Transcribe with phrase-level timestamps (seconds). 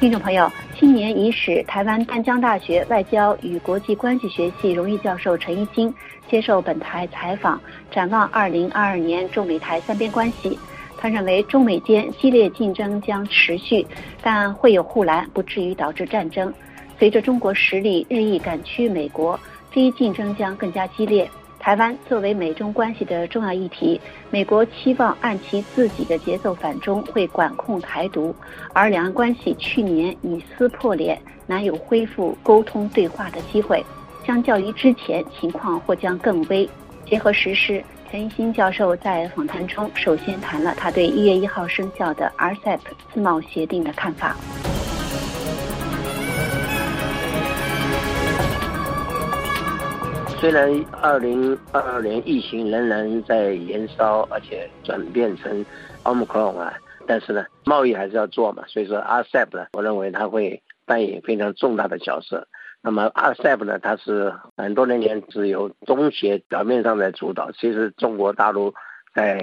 [0.00, 0.48] 听众朋友，
[0.78, 5.92] 新年伊始，台湾淡江大学外交与国际关系学系荣誉教授陈一金
[6.30, 7.60] 接受本台采访，
[7.90, 10.56] 展望二零二二年中美台三边关系。
[10.96, 13.84] 他认为，中美间激烈竞争将持续，
[14.22, 16.54] 但会有护栏，不至于导致战争。
[16.96, 19.38] 随着中国实力日益赶趋美国，
[19.72, 21.28] 这一竞争将更加激烈。
[21.68, 28.34] 台湾作为美中关系的重要议题，美国期望按其自己的节奏反中，会管控台独，
[28.72, 33.84] 而两岸关系去年已撕破脸，难有恢复沟通对话的机会。
[34.26, 36.66] 相较于之前，情况或将更危。
[37.04, 37.84] 结合时事。
[38.10, 42.78] 陈一新教授在访谈中首先谈了他对一月一号生效的 RCEP
[43.12, 44.34] 自贸协定的看法。
[50.40, 50.70] 虽然
[51.02, 55.66] 二零二二年疫情仍然在延烧，而且转变成
[56.04, 56.72] Omicron 啊，
[57.08, 62.46] 但是呢，贸易还是要做嘛，所以说 RCEP 呢，我认为它会扮演非常重大的角色。
[62.80, 63.80] 那么 RCEP 呢？
[63.80, 68.72] 它是很多年前是由中协表面上在主导，其实中国大陆
[69.12, 69.38] 在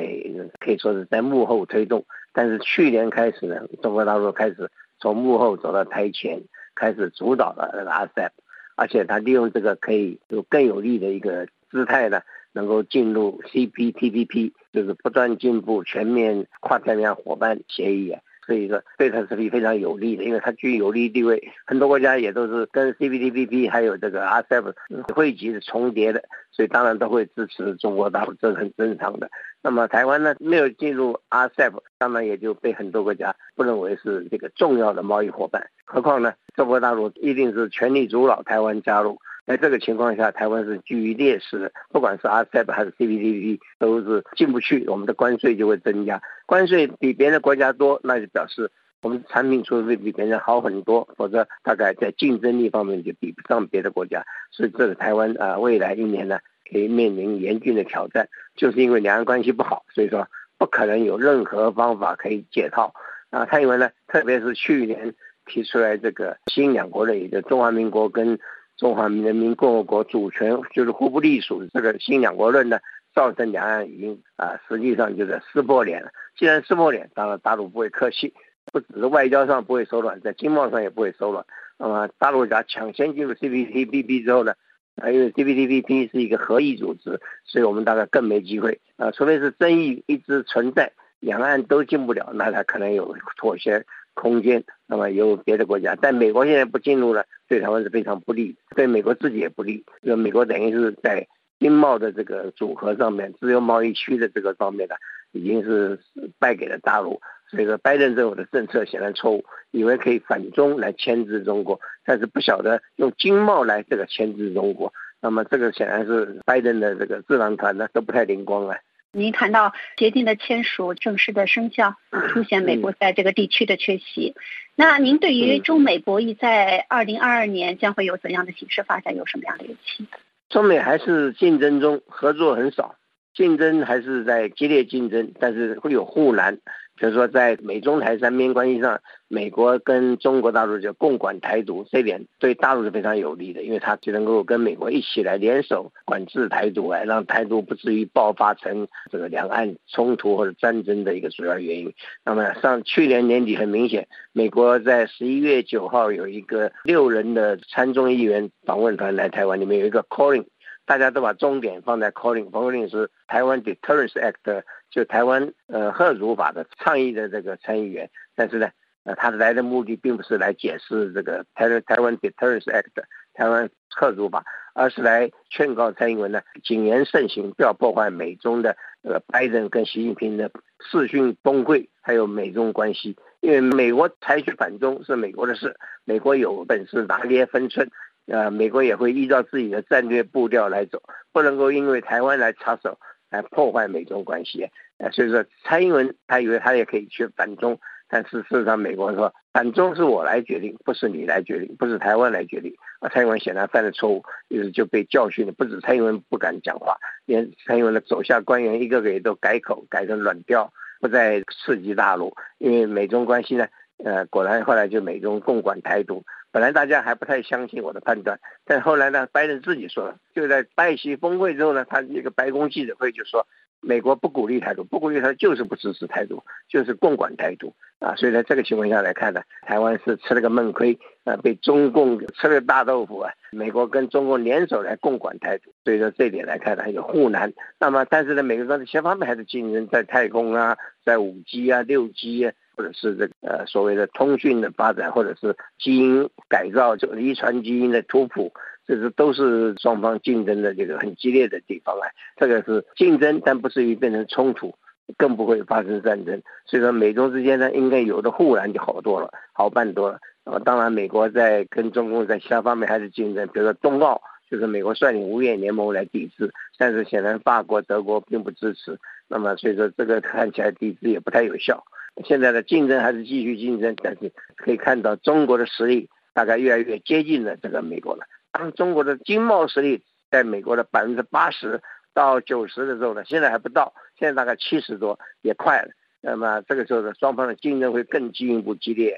[0.61, 2.05] 可以说是在幕后推动。
[2.31, 6.41] 但是去年开始呢，中国大陆开始从幕后走到台前，
[6.73, 8.29] 开始主导了那个 RCEP，
[8.75, 12.21] 而且它利用这个可以有更有利的一个姿态呢，
[12.53, 18.21] 能够进入 CPTPP，就是不断进步全面跨太平洋伙伴协议啊。
[18.45, 24.71] 所以说对它是非常有利的，因为它具有利地位，很多国家也都是跟 CPTPP 还有这个 RCEP
[25.15, 29.27] 汇集重叠的，所以当然都会支持中国大陆，这是很正常的。
[29.65, 35.59] 那么台湾呢，没有进入 RCEP，当然也就被很多国家不认为是这个重要的贸易伙伴。
[35.85, 39.17] 何况呢，中国大陆一定是全力阻挠台湾加入。
[39.47, 46.21] 在这个情况下，台湾是居于劣势的，不管是 RCEP 还是 CPTPP，都是进不去，我们的关税就会增加。
[46.45, 48.69] 关税比别的国家多，那就表示
[49.01, 54.23] 我们产品出的比别人好很多，否则大概在竞争力方面就比不上别的国家。
[54.51, 56.37] 所以这个台湾啊，未来一年呢，
[56.69, 60.27] 可以面临严峻的挑战，就是因为两岸关系不好，所以说
[60.57, 62.93] 不可能有任何方法可以解套。
[63.29, 65.13] 啊，蔡英文呢，特别是去年
[65.45, 68.39] 提出来这个新两国论，也就中华民国跟
[68.77, 72.79] 中华人民共和国主权就是互不隶属，这个新两国论呢，
[73.13, 76.09] 造成两岸已经啊，实际上就是撕破脸了。
[76.37, 78.33] 既然撕破脸，当然大陆不会客气，
[78.71, 81.45] 不只是外交上不会手软，在经贸上也不会手软。
[81.77, 84.53] 那么大陆家抢先进入 CPTPP 之后呢，
[84.95, 93.85] 啊，因为 CPTPP 是一个合议组织，所以我们大概更没机会啊，除非是争议一直存在，两岸都进不了，那它可能有妥协。
[94.17, 99.83] 空间，那么有别的国家，但美国现在不进入了，对台湾是非常不利，对美国自己也不利。
[100.03, 101.27] 因为美国等于是在
[101.59, 104.95] 经贸的这个组合上面，自由贸易区的这个方面呢，
[105.33, 105.99] 已经是
[106.39, 107.19] 败给了大陆。
[107.49, 114.91] 所以说，拜登政府的政策显然错误，以为可以反中来牵制中国，但是不晓得用经贸来这个牵制中国。
[115.21, 118.77] 那么这个显然是拜登的这个智囊团呢都不太灵光啊。
[119.11, 121.95] 您谈到协定的签署、正式的生效，
[122.33, 124.35] 凸显美国在这个地区的缺席。
[124.75, 130.05] 那您对于中美博弈在二零二二年将会有怎样的形势发展，有什么样的预期？
[130.49, 132.95] 中美还是竞争中，合作很少，
[133.33, 136.59] 竞争还是在激烈竞争，但是会有护栏。
[136.97, 151.93] 就是说，在美中台三边关系上，美国跟中国大陆就共管台独，这点对大陆是非常有利的，因为它就能够跟美国一起来联手管制台独，来让台独不至于爆发成这个两岸冲突或者战争的一个主要原因。
[152.23, 160.45] 那么上去年年底很明显，美国在十一月九号有一个六人的参众议员访问团来台湾，里面有一个 Calling，
[160.85, 164.63] 大家都把重点放在 Calling，Calling 是台湾 Deterrence Act。
[164.89, 168.69] 就台湾呃贺主法的倡议的这个参议员，但是呢，
[169.03, 173.03] 呃，他来的目的并不是来解释这个台台湾 Deterrence Act
[173.33, 180.49] 台湾贺主法，而是来劝告蔡英文呢谨言慎行，不要破坏美中的呃拜登跟习近平的
[180.79, 183.15] 视讯峰会，还有美中关系。
[183.41, 187.87] 因为美国采取反中是美国的事，美国有本事拿捏分寸，
[188.25, 190.99] 呃，美国也会依照自己的战略步调来走，
[191.31, 192.97] 不能够因为台湾来插手
[193.35, 194.67] 来破坏美中关系。
[195.11, 197.77] 所以说蔡英文他以为他也可以去反中，
[198.07, 202.73] 但是事实上美国人说反中是我来决定，不是你来决定，不是台湾来决定。
[202.99, 205.51] 啊，蔡英文显然犯了错误，于是就被教训了。
[205.51, 206.95] 不止蔡英文不敢讲话，
[207.25, 210.71] 连蔡英文的手下官员一个个也都改口，改成软调，
[211.01, 212.33] 不再刺激大陆。
[212.57, 213.67] 因为美中关系呢，
[214.03, 216.23] 呃，果然后来就美中共管台独。
[216.55, 223.45] 本来大家还不太相信我的判断，但后来呢，拜登自己说了，就在拜习峰会之后呢，他一个白宫记者会就说。
[223.85, 228.15] 美国不鼓励台独，不鼓励他就是不支持台独，就是共管台独啊。
[228.15, 233.31] 所以在这个情况下来看呢，台湾是吃了个闷亏啊，被中共吃了大豆腐啊。
[233.51, 237.53] 美国跟中共联手来共管台独，所以说这点来看呢，有护难。
[237.79, 248.51] 那么但是呢，美国在其他方面还是竞争，在太空啊，在五 G 啊、六 G 啊，或者是这个呃所谓的通讯的发展，或者是基因改造，就遗传基因的突破。
[248.87, 254.75] 这是都是双方竞争的这个很激烈的地方啊，这个是竞争，但不至于变成冲突，
[255.17, 256.41] 更不会发生战争。
[256.65, 260.19] 所以说，美中之间呢，应该有的互然就好多了，好办多了。
[260.43, 268.99] 呃，当然，美国在跟中共在其他方面还是竞争，比如说冬奥，就是美国率领五眼联盟来抵制，但是显然法国、德国并不支持。
[269.27, 271.83] 那么，所以说这个看起来抵制也不太有效。
[272.23, 278.23] 现在的竞争还是继续竞争，但是可以看到中国的实力大概越来越接近了这个美国了。
[278.57, 281.81] 当中国的经贸实力在美国的百分之八十
[282.13, 285.89] 到九十的时候呢，现在还不到，现在大概七十多，也快了。
[286.21, 289.17] 那么这个时候呢，双方的竞争会更进一步激烈。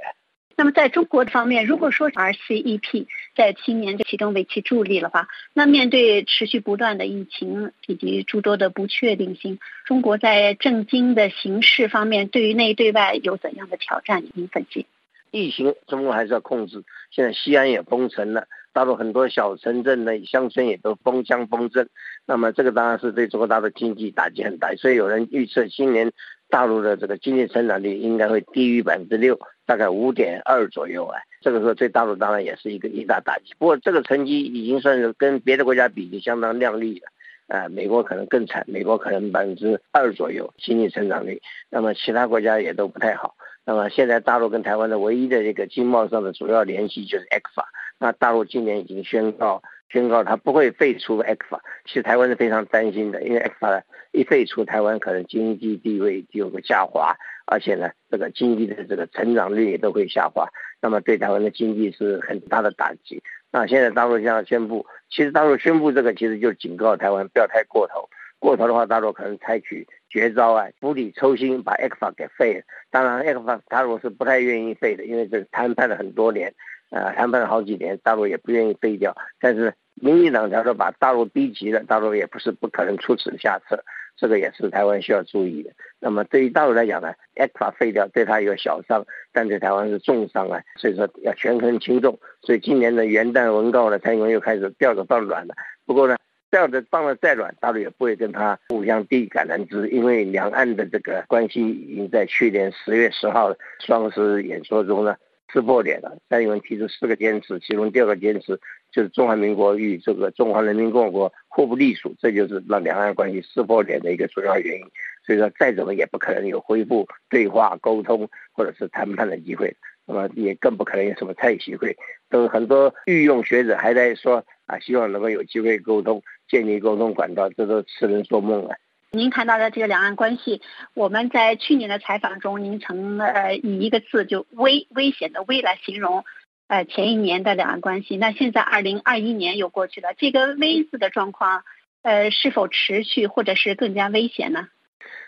[0.55, 3.05] 那么在中国方面，如果说 RCEP
[3.35, 14.23] 在今年启动为其助力的话，那面对持续不断的疫情以及诸多的不确定性，中国在政经的形势方面，对于内对外有怎样的挑战？
[14.33, 14.87] 您分析？
[15.29, 18.47] 疫情中国还是要控制，现在西安也封城了。
[18.77, 21.89] 大陆很多小城镇的乡村也都封乡封镇，
[22.27, 26.11] 那么这个当然是对中国大陆经济打击很大，所以有人预测今年
[26.47, 29.35] 大陆的这个经济增长率应该会低于百分之六，
[29.65, 31.17] 大概五点二左右啊。
[31.41, 33.45] 这个时候对大陆当然也是一个一大打击。
[33.57, 41.41] 不过这个成绩已经算是跟别的国家比就相当亮丽了，啊，美国可能更惨，美国可能百分之二左右经济增长率，
[41.71, 43.33] 那么其他国家也都不太好。
[43.65, 47.67] 那么现在大陆跟台湾的唯一的这个经贸上的主要联系就是 X 法。
[47.99, 51.61] 那大陆今年已经宣告，宣告它不会废除 X 法。
[51.85, 57.15] 其实台湾是非常担心的，因为 X 法一废除，台湾可能经济地位就有个下滑，
[57.47, 60.47] 而且呢，这个经济的这个成长率也都会下滑，
[60.81, 63.21] 那么对台湾的经济是很大的打击。
[63.51, 68.07] 那现在大陆这样宣布，其实大陆宣布这个，其实就是警告台湾不要太过头，
[68.37, 72.61] 过头的话，大陆可能采取绝招啊，釜底抽薪把 X 法给废了。
[72.91, 76.53] 当然，X 法大陆是不太愿意废的，因为这个谈判了很多年。
[76.89, 79.15] 呃，谈判了好几年，大陆也不愿意废掉。
[79.39, 83.83] 但是民进党假如把大陆逼急了，大陆也不是不可能出此下策。
[84.19, 85.69] 这个也是台湾需要注意的。
[85.99, 90.59] 那么对于大陆来讲呢，ECFA 废掉对他有小伤，但对台湾是重伤啊。
[90.75, 92.17] 所以说要权衡轻重。
[92.41, 95.53] 所以今年的元旦文告呢，蔡英文又开始调着放软了。
[95.85, 96.17] 不过呢，
[96.49, 105.15] 调着放的再软，大陆也不会跟他互相递橄榄枝，因为两岸的这个关系已经在去年十月十号双十演说中呢。
[105.51, 106.17] 撕破脸了。
[106.29, 108.59] 蔡英文提出四个坚持，其中第二个坚持
[108.91, 114.85] 就是中华民国与这个中华人民共和国互不隶属，这就是让两岸关系撕破脸的一个主要原因。
[115.25, 121.95] 所以说，再怎么也不可能有恢复对话沟通或者是谈判的机会，那么也更不可能有什么蔡习会。
[122.29, 128.75] 都很多御用学者还在说啊，希望能够有机会沟通，建立沟通管道，这都痴人说梦了。
[129.11, 130.61] 您谈到的这个两岸关系，
[130.93, 136.25] 我们在去年的采访中，您曾呃以一个字就危危险的危来形容，
[136.67, 138.17] 呃前一年的两岸关系。
[138.17, 141.63] 那现在二零二一年又过去了，这个危字的状况，
[142.01, 144.67] 呃是否持续或者是更加危险呢？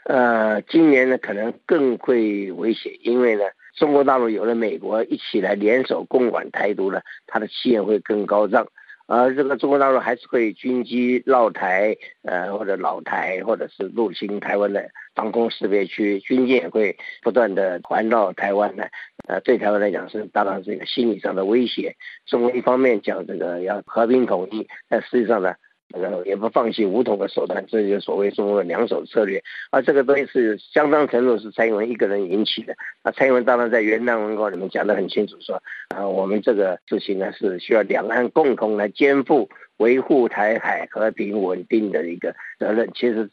[0.03, 3.43] 呃，今年呢可能更会危险，因为呢
[3.75, 8.67] 中国大陆有了美国一起来联手共管台独了，它的气焰会更高涨。
[9.09, 18.87] 而这个中国大陆还是会军机绕台，呃，或者老台，或者是入侵台湾的防空识别区，军舰也会不断的环绕台湾的，
[19.27, 21.95] 呃，对台湾来讲是当然是一个心理上的威胁。
[22.27, 25.55] 中国一方面讲这个要和平统一，但实际上呢？
[25.97, 29.41] 然后也不放弃武统的手段，这就所谓中国的两手策略。
[29.71, 32.75] 而这个东西是相当程度是蔡英文一个人引起的。
[33.03, 42.87] 那蔡英文当然在元旦文告里面讲得很清楚，说啊，我们这个事情呢是需要两岸共同来肩负维护台海和平稳定的一个责任。
[42.93, 43.27] 其实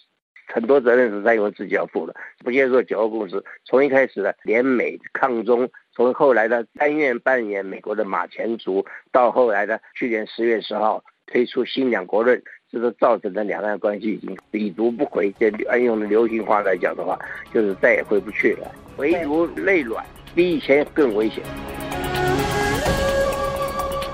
[0.47, 11.05] 很多责任是蔡英文自己要负的，不接受九二共识，从一开始的联美抗中，从后来的甘愿扮演美国的马前卒，到后来的去年十月十号。
[11.27, 12.41] 推出新两国论，
[12.71, 15.35] 这都造成的两岸关系已经已读不回。
[15.39, 17.19] 这按用的流行话来讲的话，
[17.53, 18.71] 就是再也回不去了。
[18.97, 20.05] 唯如内卵，
[20.35, 21.43] 比以前更危险。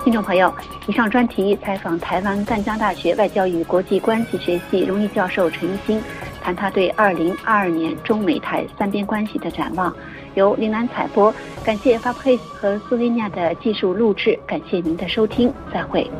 [0.04, 0.52] 听众朋友，
[0.88, 6.02] 以上专题采访台湾淡江大学外交与国际关系学系荣誉教授陈一新，
[6.42, 9.94] 谈他对二零二二年中美台三边关系的展望，
[10.34, 11.32] 由林兰采播。
[11.64, 16.10] 感谢 Fabrice 和苏维亚的技术录制，感谢您的收听，再会。